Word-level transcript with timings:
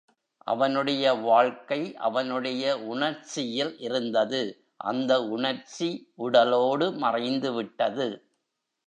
அவனுடைய 0.43 1.13
வாழ்க்கை 1.13 1.95
அவனுடைய 1.97 2.63
உணர்ச்சியில் 2.85 3.79
இருந்தது 3.79 4.41
அந்த 4.83 5.21
உணர்ச்சி 5.27 5.89
உடலோடு 6.17 6.87
மறைந்து 6.97 7.51
விட்டது. 7.53 8.07